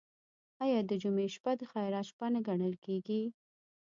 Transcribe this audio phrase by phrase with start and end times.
[0.63, 3.21] آیا د جمعې شپه د خیرات شپه نه ګڼل کیږي؟